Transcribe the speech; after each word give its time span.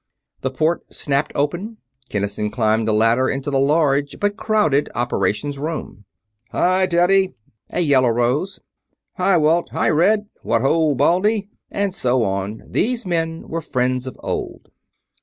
The 0.41 0.49
port 0.49 0.91
snapped 0.91 1.31
open. 1.35 1.77
Kinnison 2.09 2.49
climbed 2.49 2.87
a 2.87 2.91
ladder 2.91 3.29
into 3.29 3.51
the 3.51 3.59
large, 3.59 4.15
but 4.19 4.35
crowded, 4.35 4.89
Operations 4.95 5.59
Room. 5.59 6.05
"Hi, 6.51 6.87
Teddy!" 6.87 7.35
a 7.69 7.81
yell 7.81 8.07
arose. 8.07 8.59
"Hi, 9.17 9.37
Walt! 9.37 9.69
Hi 9.73 9.89
ya, 9.89 9.93
Red! 9.93 10.25
What 10.41 10.63
ho, 10.63 10.95
Baldy!" 10.95 11.49
and 11.69 11.93
so 11.93 12.23
on. 12.23 12.63
These 12.65 13.05
men 13.05 13.47
were 13.47 13.61
friends 13.61 14.07
of 14.07 14.15
old. 14.23 14.71